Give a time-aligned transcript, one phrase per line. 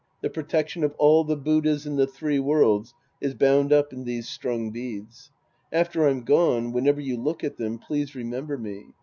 [0.21, 4.27] The protection of all the Buddhas in the three worlds is bound up in these
[4.27, 5.29] strung beads.
[5.71, 8.95] After I'm gone, whenever you look at them, please remember me.